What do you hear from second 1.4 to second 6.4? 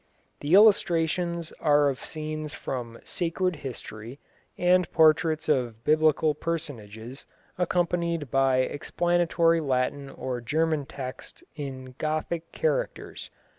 are of scenes from sacred history, and portraits of Biblical